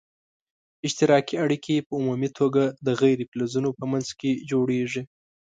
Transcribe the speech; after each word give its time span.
اشتراکي 0.87 1.35
اړیکي 1.43 1.75
په 1.87 1.93
عمومي 1.99 2.29
توګه 2.39 2.63
د 2.85 2.87
غیر 3.01 3.19
فلزونو 3.31 3.69
په 3.77 3.83
منځ 3.91 4.07
کې 4.19 4.31
جوړیږي. 4.51 5.01